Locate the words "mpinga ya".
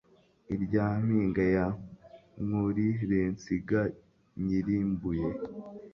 1.03-1.67